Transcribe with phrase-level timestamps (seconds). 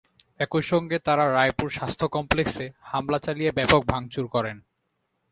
[0.39, 4.57] একই সঙ্গে তাঁরা রায়পুর স্বাস্থ্য কমপ্লেক্সে হামলা চালিয়ে ব্যাপক ভাঙচুর করেন।